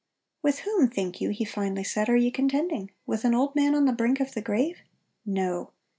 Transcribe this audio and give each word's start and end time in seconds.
"With 0.41 0.61
whom, 0.61 0.89
think 0.89 1.21
you," 1.21 1.29
he 1.29 1.45
finally 1.45 1.83
said, 1.83 2.09
"are 2.09 2.17
ye 2.17 2.31
contending? 2.31 2.89
with 3.05 3.23
an 3.23 3.35
old 3.35 3.55
man 3.55 3.75
on 3.75 3.85
the 3.85 3.93
brink 3.93 4.19
of 4.19 4.33
the 4.33 4.41
grave? 4.41 4.79
No! 5.27 5.73